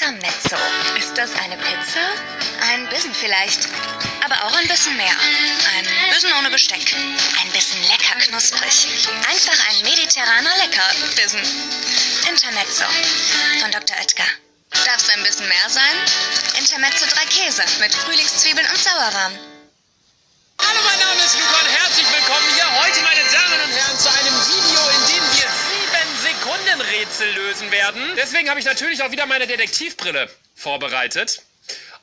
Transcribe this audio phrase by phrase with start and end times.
[0.00, 0.54] Intermezzo.
[0.96, 1.98] Ist das eine Pizza?
[2.70, 3.66] Ein bisschen vielleicht.
[4.24, 5.10] Aber auch ein bisschen mehr.
[5.10, 6.94] Ein bisschen ohne Besteck.
[7.42, 8.86] Ein bisschen lecker knusprig.
[9.28, 11.40] Einfach ein mediterraner Leckerbissen.
[12.30, 12.84] Intermezzo
[13.60, 13.96] von Dr.
[13.98, 14.30] Oetker.
[14.70, 15.96] Darf es ein bisschen mehr sein?
[16.56, 19.32] Intermezzo drei Käse mit Frühlingszwiebeln und Sauerrahm.
[20.60, 24.08] Hallo, mein Name ist Luca und herzlich willkommen hier heute, meine Damen und Herren, zu
[24.10, 24.67] einem wir
[26.48, 28.02] sieben Sekunden Rätsel lösen werden.
[28.16, 31.42] Deswegen habe ich natürlich auch wieder meine Detektivbrille vorbereitet.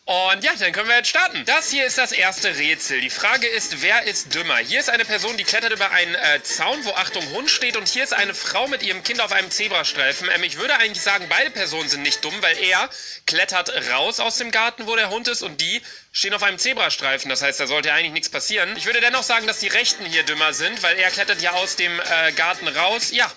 [0.05, 1.43] Und ja, dann können wir jetzt starten.
[1.45, 3.01] Das hier ist das erste Rätsel.
[3.01, 4.57] Die Frage ist, wer ist dümmer?
[4.57, 7.75] Hier ist eine Person, die klettert über einen äh, Zaun, wo Achtung Hund steht.
[7.75, 10.29] Und hier ist eine Frau mit ihrem Kind auf einem Zebrastreifen.
[10.31, 12.87] Ähm, ich würde eigentlich sagen, beide Personen sind nicht dumm, weil er
[13.25, 15.41] klettert raus aus dem Garten, wo der Hund ist.
[15.41, 17.29] Und die stehen auf einem Zebrastreifen.
[17.29, 18.77] Das heißt, da sollte eigentlich nichts passieren.
[18.77, 21.77] Ich würde dennoch sagen, dass die Rechten hier dümmer sind, weil er klettert ja aus
[21.77, 23.09] dem äh, Garten raus.
[23.09, 23.31] Ja,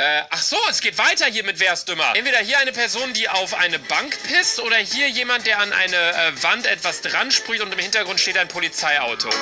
[0.00, 2.12] äh, ach so, es geht weiter hier mit Wer ist dümmer.
[2.14, 5.96] Entweder hier eine Person, die auf eine Bank pisst oder hier jemand, der an eine
[5.96, 9.28] äh, Wand etwas dran sprüht und im Hintergrund steht ein Polizeiauto.
[9.28, 9.32] Äh,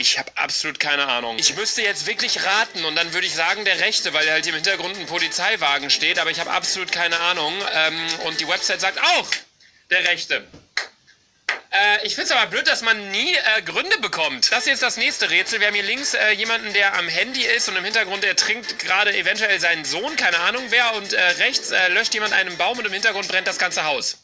[0.00, 1.38] ich habe absolut keine Ahnung.
[1.38, 4.54] Ich müsste jetzt wirklich raten und dann würde ich sagen der Rechte, weil halt im
[4.54, 7.54] Hintergrund ein Polizeiwagen steht, aber ich habe absolut keine Ahnung.
[7.72, 9.28] Ähm, und die Website sagt auch
[9.90, 10.44] der Rechte.
[11.76, 14.50] Äh, ich finde es aber blöd, dass man nie äh, Gründe bekommt.
[14.52, 15.60] Das ist das nächste Rätsel.
[15.60, 18.78] Wir haben hier links äh, jemanden, der am Handy ist und im Hintergrund der trinkt
[18.78, 20.94] gerade eventuell seinen Sohn, keine Ahnung wer.
[20.94, 24.18] Und äh, rechts äh, löscht jemand einen Baum und im Hintergrund brennt das ganze Haus.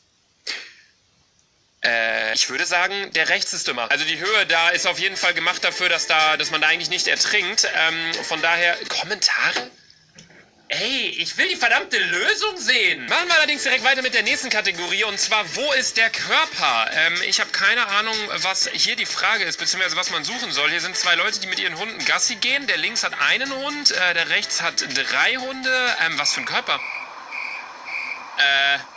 [1.85, 3.91] Äh, ich würde sagen, der rechts ist dümmer.
[3.91, 6.69] Also die Höhe da ist auf jeden Fall gemacht dafür, dass da, dass man da
[6.69, 7.69] eigentlich nicht ertrinkt.
[7.75, 9.71] Ähm, von daher Kommentare.
[10.75, 13.05] Ey, ich will die verdammte Lösung sehen.
[13.05, 16.91] Machen wir allerdings direkt weiter mit der nächsten Kategorie und zwar, wo ist der Körper?
[16.95, 20.71] Ähm, ich habe keine Ahnung, was hier die Frage ist, beziehungsweise was man suchen soll.
[20.71, 22.67] Hier sind zwei Leute, die mit ihren Hunden Gassi gehen.
[22.69, 25.97] Der links hat einen Hund, äh, der rechts hat drei Hunde.
[26.07, 26.81] Ähm, was für ein Körper?
[28.39, 28.79] Äh...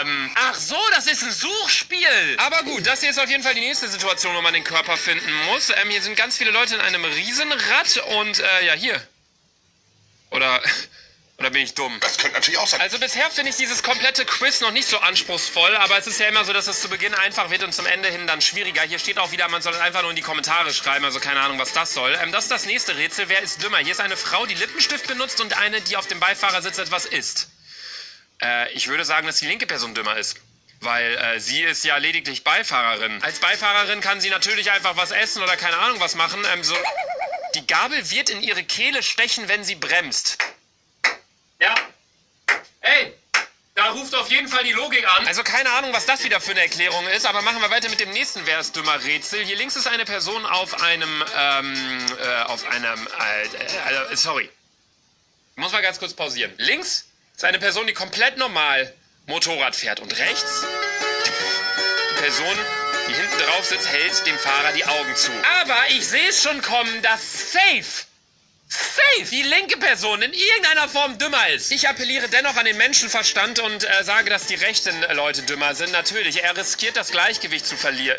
[0.00, 2.36] Ähm, ach so, das ist ein Suchspiel.
[2.38, 4.96] Aber gut, das hier ist auf jeden Fall die nächste Situation, wo man den Körper
[4.96, 5.70] finden muss.
[5.70, 9.00] Ähm, hier sind ganz viele Leute in einem Riesenrad und, äh, ja, hier.
[10.30, 10.60] Oder,
[11.38, 11.96] oder bin ich dumm?
[12.00, 12.80] Das könnte natürlich auch sein.
[12.80, 16.28] Also bisher finde ich dieses komplette Quiz noch nicht so anspruchsvoll, aber es ist ja
[16.28, 18.82] immer so, dass es zu Beginn einfach wird und zum Ende hin dann schwieriger.
[18.82, 21.58] Hier steht auch wieder, man soll einfach nur in die Kommentare schreiben, also keine Ahnung,
[21.58, 22.16] was das soll.
[22.22, 23.28] Ähm, das ist das nächste Rätsel.
[23.28, 23.78] Wer ist dümmer?
[23.78, 27.48] Hier ist eine Frau, die Lippenstift benutzt und eine, die auf dem Beifahrersitz etwas isst.
[28.42, 30.36] Äh, ich würde sagen, dass die linke Person dümmer ist.
[30.80, 33.22] Weil äh, sie ist ja lediglich Beifahrerin.
[33.22, 36.44] Als Beifahrerin kann sie natürlich einfach was essen oder keine Ahnung was machen.
[36.52, 36.74] Ähm, so
[37.56, 40.36] die Gabel wird in ihre Kehle stechen, wenn sie bremst.
[41.58, 41.74] Ja.
[42.80, 43.14] Hey,
[43.74, 45.26] da ruft auf jeden Fall die Logik an.
[45.26, 47.98] Also keine Ahnung, was das wieder für eine Erklärung ist, aber machen wir weiter mit
[47.98, 49.42] dem nächsten Wer ist dümmer Rätsel.
[49.44, 54.50] Hier links ist eine Person auf einem, ähm, äh, auf einem, äh, äh, sorry.
[55.54, 56.52] Ich muss mal ganz kurz pausieren.
[56.58, 58.94] Links ist eine Person, die komplett normal
[59.26, 60.64] Motorrad fährt und rechts
[61.24, 62.56] die Person,
[63.08, 65.32] die hinten drauf sitzt, hält dem Fahrer die Augen zu.
[65.60, 68.06] Aber ich sehe es schon kommen, dass safe,
[68.68, 71.70] safe die linke Person in irgendeiner Form dümmer ist.
[71.72, 75.92] Ich appelliere dennoch an den Menschenverstand und äh, sage, dass die rechten Leute dümmer sind.
[75.92, 78.18] Natürlich, er riskiert das Gleichgewicht zu verlieren.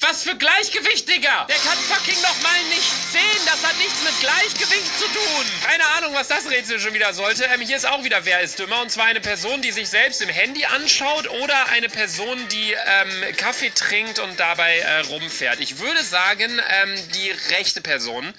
[0.00, 1.44] Was für Gleichgewicht, Digga?
[1.46, 3.40] Der kann fucking nochmal nicht sehen.
[3.46, 5.44] Das hat nichts mit Gleichgewicht zu tun.
[5.64, 7.44] Keine Ahnung, was das Rätsel schon wieder sollte.
[7.46, 8.80] Ähm, hier ist auch wieder Wer ist dümmer?
[8.80, 13.36] Und zwar eine Person, die sich selbst im Handy anschaut oder eine Person, die ähm,
[13.36, 15.58] Kaffee trinkt und dabei äh, rumfährt.
[15.58, 18.32] Ich würde sagen, ähm, die rechte Person,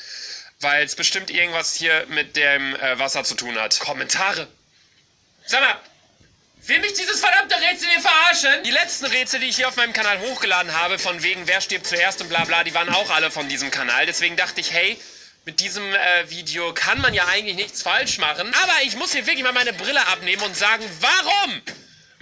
[0.62, 3.80] weil es bestimmt irgendwas hier mit dem äh, Wasser zu tun hat.
[3.82, 4.48] Kommentare.
[5.46, 5.76] Sag mal,
[6.70, 8.64] Will mich dieses verdammte Rätsel hier verarschen?
[8.64, 11.88] Die letzten Rätsel, die ich hier auf meinem Kanal hochgeladen habe, von wegen wer stirbt
[11.88, 14.06] zuerst und bla bla, die waren auch alle von diesem Kanal.
[14.06, 14.96] Deswegen dachte ich, hey,
[15.46, 18.54] mit diesem äh, Video kann man ja eigentlich nichts falsch machen.
[18.62, 21.60] Aber ich muss hier wirklich mal meine Brille abnehmen und sagen, warum?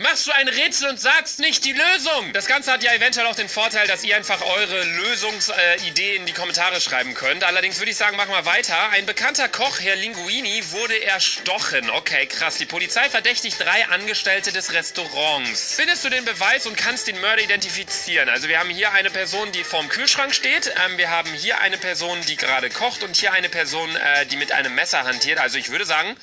[0.10, 2.32] Machst du ein Rätsel und sagst nicht die Lösung?
[2.32, 6.26] Das Ganze hat ja eventuell auch den Vorteil, dass ihr einfach eure Lösungsidee äh, in
[6.26, 7.44] die Kommentare schreiben könnt.
[7.44, 8.90] Allerdings würde ich sagen, machen wir weiter.
[8.92, 11.90] Ein bekannter Koch, Herr Linguini, wurde erstochen.
[11.90, 12.58] Okay, krass.
[12.58, 15.76] Die Polizei verdächtigt drei Angestellte des Restaurants.
[15.76, 18.30] Findest du den Beweis und kannst den Mörder identifizieren?
[18.30, 20.74] Also wir haben hier eine Person, die vorm Kühlschrank steht.
[20.86, 24.38] Ähm, wir haben hier eine Person, die gerade kocht und hier eine Person, äh, die
[24.38, 25.40] mit einem Messer hantiert.
[25.40, 26.16] Also ich würde sagen,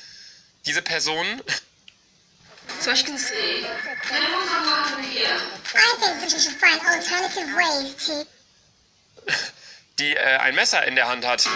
[0.65, 1.39] diese Person
[2.79, 3.65] So I can see.
[5.77, 8.25] I think that you should find alternative ways to.
[9.99, 11.47] die äh, ein Messer in der Hand hat.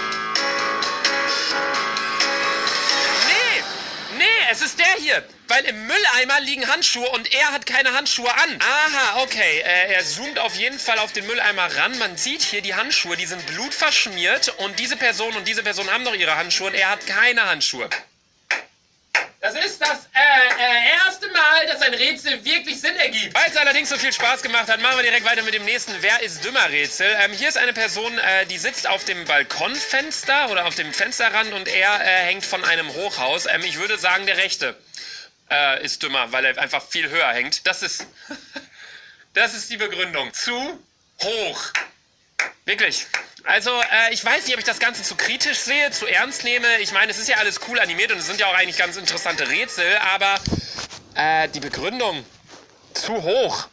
[3.28, 3.64] Nee!
[4.18, 5.24] Nee, es ist der hier.
[5.48, 8.60] Weil im Mülleimer liegen Handschuhe und er hat keine Handschuhe an.
[8.62, 9.60] Aha, okay.
[9.60, 11.98] Äh, er zoomt auf jeden Fall auf den Mülleimer ran.
[11.98, 14.50] Man sieht hier die Handschuhe, die sind blutverschmiert.
[14.60, 17.90] Und diese Person und diese Person haben noch ihre Handschuhe und er hat keine Handschuhe.
[19.52, 23.34] Das ist das äh, äh, erste Mal, dass ein Rätsel wirklich Sinn ergibt.
[23.34, 25.92] Weil es allerdings so viel Spaß gemacht hat, machen wir direkt weiter mit dem nächsten
[26.02, 27.08] Wer ist dümmer Rätsel.
[27.20, 31.52] Ähm, hier ist eine Person, äh, die sitzt auf dem Balkonfenster oder auf dem Fensterrand
[31.54, 33.48] und er äh, hängt von einem Hochhaus.
[33.48, 34.78] Ähm, ich würde sagen, der Rechte
[35.50, 37.66] äh, ist dümmer, weil er einfach viel höher hängt.
[37.66, 38.06] Das ist,
[39.34, 40.32] das ist die Begründung.
[40.32, 40.80] Zu
[41.24, 41.64] hoch.
[42.70, 43.08] Wirklich.
[43.46, 46.68] Also, äh, ich weiß nicht, ob ich das Ganze zu kritisch sehe, zu ernst nehme.
[46.82, 48.96] Ich meine, es ist ja alles cool animiert und es sind ja auch eigentlich ganz
[48.96, 50.36] interessante Rätsel, aber
[51.16, 52.24] äh, die Begründung
[52.94, 53.68] zu hoch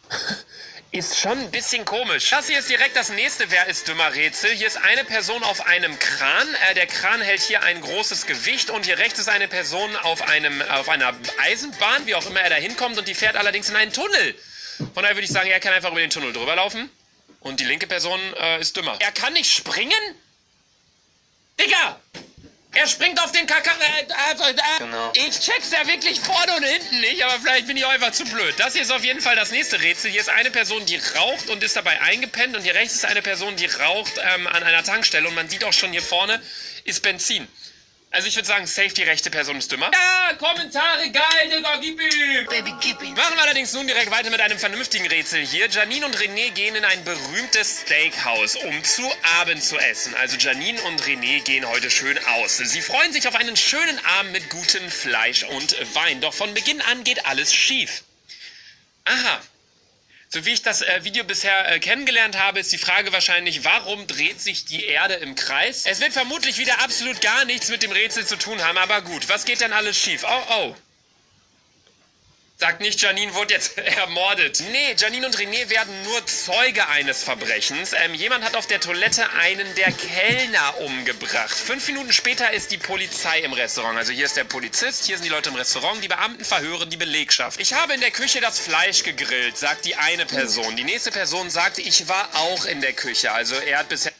[0.92, 2.30] ist schon ein bisschen komisch.
[2.30, 4.50] Das hier ist direkt das nächste Wer ist dümmer Rätsel.
[4.52, 6.48] Hier ist eine Person auf einem Kran.
[6.70, 10.26] Äh, der Kran hält hier ein großes Gewicht und hier rechts ist eine Person auf,
[10.26, 11.12] einem, auf einer
[11.44, 14.34] Eisenbahn, wie auch immer er da hinkommt und die fährt allerdings in einen Tunnel.
[14.78, 16.88] Von daher würde ich sagen, er kann einfach über den Tunnel drüber laufen.
[17.40, 18.96] Und die linke Person äh, ist dümmer.
[19.00, 19.92] Er kann nicht springen?
[21.60, 22.00] Digga!
[22.76, 23.70] Er springt auf den Kaka.
[23.70, 25.10] Äh, äh, äh, Genau.
[25.14, 28.24] Ich check's ja wirklich vorne und hinten nicht, aber vielleicht bin ich auch einfach zu
[28.26, 28.54] blöd.
[28.58, 30.10] Das hier ist auf jeden Fall das nächste Rätsel.
[30.10, 32.54] Hier ist eine Person, die raucht und ist dabei eingepennt.
[32.54, 35.26] Und hier rechts ist eine Person, die raucht ähm, an einer Tankstelle.
[35.26, 36.42] Und man sieht auch schon hier vorne
[36.84, 37.48] ist Benzin.
[38.16, 39.90] Also ich würde sagen, safe die rechte Person ist dümmer.
[39.92, 42.46] Ja, Kommentare, geil, Digga, gib ihm.
[42.46, 43.12] Baby, gib ihm.
[43.12, 45.68] Machen wir allerdings nun direkt weiter mit einem vernünftigen Rätsel hier.
[45.68, 49.02] Janine und René gehen in ein berühmtes Steakhouse, um zu
[49.38, 50.14] Abend zu essen.
[50.14, 52.56] Also Janine und René gehen heute schön aus.
[52.56, 56.22] Sie freuen sich auf einen schönen Abend mit gutem Fleisch und Wein.
[56.22, 58.02] Doch von Beginn an geht alles schief.
[59.04, 59.42] Aha.
[60.28, 64.06] So wie ich das äh, Video bisher äh, kennengelernt habe, ist die Frage wahrscheinlich, warum
[64.06, 65.86] dreht sich die Erde im Kreis?
[65.86, 69.28] Es wird vermutlich wieder absolut gar nichts mit dem Rätsel zu tun haben, aber gut,
[69.28, 70.24] was geht denn alles schief?
[70.28, 70.76] Oh, oh.
[72.58, 74.62] Sagt nicht, Janine wurde jetzt ermordet.
[74.72, 77.92] Nee, Janine und René werden nur Zeuge eines Verbrechens.
[77.92, 81.54] Ähm, jemand hat auf der Toilette einen der Kellner umgebracht.
[81.54, 83.98] Fünf Minuten später ist die Polizei im Restaurant.
[83.98, 86.02] Also hier ist der Polizist, hier sind die Leute im Restaurant.
[86.02, 87.60] Die Beamten verhören die Belegschaft.
[87.60, 90.76] Ich habe in der Küche das Fleisch gegrillt, sagt die eine Person.
[90.76, 93.32] Die nächste Person sagt, ich war auch in der Küche.
[93.32, 94.12] Also er hat bisher...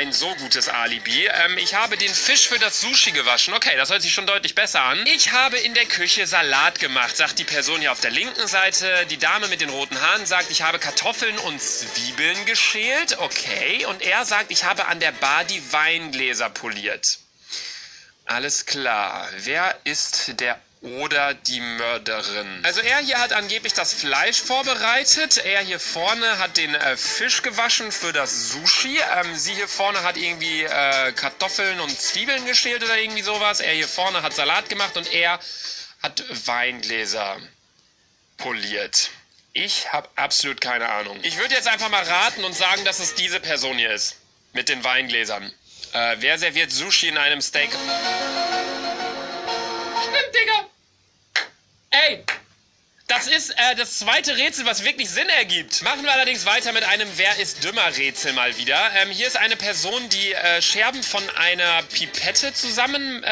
[0.00, 1.26] kein so gutes Alibi.
[1.26, 3.52] Ähm, ich habe den Fisch für das Sushi gewaschen.
[3.52, 5.04] Okay, das hört sich schon deutlich besser an.
[5.06, 9.04] Ich habe in der Küche Salat gemacht, sagt die Person hier auf der linken Seite.
[9.10, 13.18] Die Dame mit den roten Haaren sagt, ich habe Kartoffeln und Zwiebeln geschält.
[13.18, 13.84] Okay.
[13.84, 17.18] Und er sagt, ich habe an der Bar die Weingläser poliert.
[18.24, 19.28] Alles klar.
[19.36, 22.60] Wer ist der oder die Mörderin?
[22.62, 25.38] Also er hier hat angeblich das Fleisch vorbereitet.
[25.38, 28.98] Er hier vorne hat den äh, Fisch gewaschen für das Sushi.
[29.16, 33.60] Ähm, sie hier vorne hat irgendwie äh, Kartoffeln und Zwiebeln geschält oder irgendwie sowas.
[33.60, 35.38] Er hier vorne hat Salat gemacht und er
[36.02, 37.36] hat Weingläser
[38.38, 39.10] poliert.
[39.52, 41.18] Ich habe absolut keine Ahnung.
[41.22, 44.16] Ich würde jetzt einfach mal raten und sagen, dass es diese Person hier ist.
[44.52, 45.52] Mit den Weingläsern.
[45.92, 47.70] Äh, wer serviert Sushi in einem Steak?
[52.06, 52.24] Ey,
[53.08, 55.82] das ist äh, das zweite Rätsel, was wirklich Sinn ergibt.
[55.82, 58.78] Machen wir allerdings weiter mit einem Wer ist dümmer Rätsel mal wieder.
[59.02, 63.24] Ähm, hier ist eine Person, die äh, Scherben von einer Pipette zusammenlegt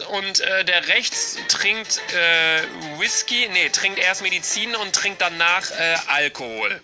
[0.00, 2.62] ähm, und äh, der rechts trinkt äh,
[2.98, 6.80] Whisky, nee, trinkt erst Medizin und trinkt danach äh, Alkohol.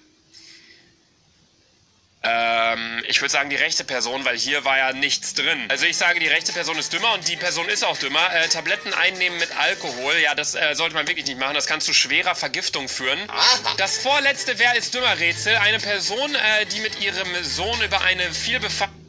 [2.23, 5.67] Ähm, ich würde sagen die rechte Person, weil hier war ja nichts drin.
[5.69, 8.35] Also ich sage, die rechte Person ist dümmer und die Person ist auch dümmer.
[8.35, 11.55] Äh, Tabletten einnehmen mit Alkohol, ja, das äh, sollte man wirklich nicht machen.
[11.55, 13.19] Das kann zu schwerer Vergiftung führen.
[13.79, 15.57] Das vorletzte Wer ist dümmer Rätsel.
[15.57, 19.00] Eine Person, äh, die mit ihrem Sohn über eine vielbefahrene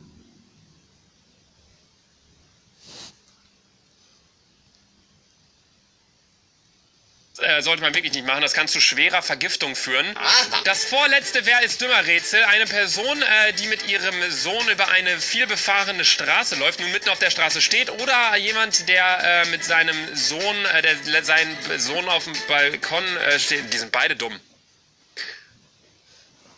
[7.61, 8.41] äh, sollte man wirklich nicht machen.
[8.41, 10.17] Das kann zu schwerer Vergiftung führen.
[10.65, 12.43] Das vorletzte Wer ist dümmer Rätsel.
[12.43, 17.19] Eine Person, äh, die mit ihrem Sohn über eine vielbefahrene Straße läuft, nun mitten auf
[17.19, 22.25] der Straße steht, oder jemand, der äh, mit seinem Sohn, äh, der seinen Sohn auf
[22.25, 23.73] dem Balkon äh, steht.
[23.73, 24.39] Die sind beide dumm.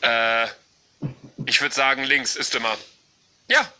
[0.01, 0.47] Äh,
[1.45, 2.77] ich würde sagen, links ist dümmer.
[3.47, 3.71] Ja.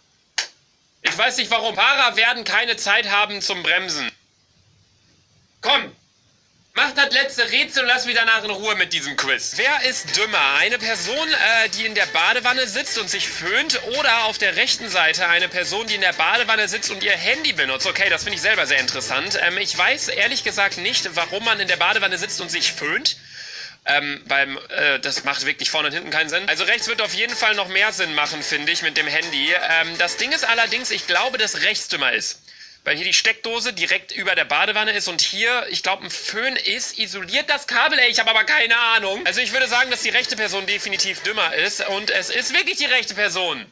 [1.02, 1.76] Ich weiß nicht warum.
[1.76, 4.10] Fahrer werden keine Zeit haben zum Bremsen.
[5.62, 5.94] Komm,
[6.76, 9.54] Mach das letzte Rätsel und lass mich danach in Ruhe mit diesem Quiz.
[9.58, 10.56] Wer ist dümmer?
[10.58, 14.90] Eine Person, äh, die in der Badewanne sitzt und sich föhnt oder auf der rechten
[14.90, 17.86] Seite eine Person, die in der Badewanne sitzt und ihr Handy benutzt?
[17.86, 19.40] Okay, das finde ich selber sehr interessant.
[19.44, 23.18] Ähm, ich weiß ehrlich gesagt nicht, warum man in der Badewanne sitzt und sich föhnt.
[23.86, 26.50] Ähm, beim, äh, das macht wirklich vorne und hinten keinen Sinn.
[26.50, 29.54] Also rechts wird auf jeden Fall noch mehr Sinn machen, finde ich, mit dem Handy.
[29.70, 32.40] Ähm, das Ding ist allerdings, ich glaube, dass rechts dümmer ist.
[32.84, 36.58] Weil hier die Steckdose direkt über der Badewanne ist und hier, ich glaube, ein Föhn
[36.58, 39.26] ist, isoliert das Kabel, ey, ich habe aber keine Ahnung.
[39.26, 42.78] Also ich würde sagen, dass die rechte Person definitiv dümmer ist und es ist wirklich
[42.78, 43.66] die rechte Person.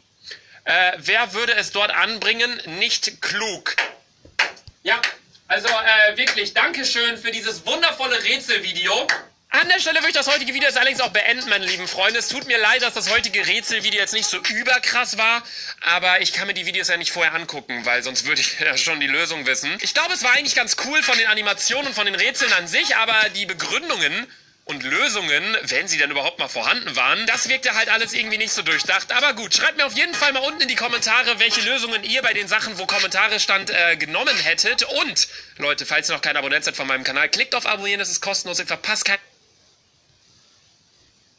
[0.63, 2.61] Äh, wer würde es dort anbringen?
[2.79, 3.75] Nicht klug.
[4.83, 5.01] Ja,
[5.47, 9.07] also äh, wirklich, Dankeschön für dieses wundervolle Rätselvideo.
[9.53, 12.17] An der Stelle würde ich das heutige Video jetzt allerdings auch beenden, meine lieben Freunde.
[12.17, 15.43] Es tut mir leid, dass das heutige Rätselvideo jetzt nicht so überkrass war,
[15.81, 18.77] aber ich kann mir die Videos ja nicht vorher angucken, weil sonst würde ich ja
[18.77, 19.77] schon die Lösung wissen.
[19.81, 22.65] Ich glaube, es war eigentlich ganz cool von den Animationen und von den Rätseln an
[22.65, 24.25] sich, aber die Begründungen
[24.63, 28.53] und Lösungen, wenn sie denn überhaupt mal vorhanden waren, das wirkte halt alles irgendwie nicht
[28.53, 29.11] so durchdacht.
[29.11, 32.21] Aber gut, schreibt mir auf jeden Fall mal unten in die Kommentare, welche Lösungen ihr
[32.21, 34.83] bei den Sachen, wo Kommentare stand, äh, genommen hättet.
[34.83, 35.27] Und,
[35.57, 38.21] Leute, falls ihr noch kein Abonnent seid von meinem Kanal, klickt auf Abonnieren, das ist
[38.21, 39.17] kostenlos, ihr verpasst kein...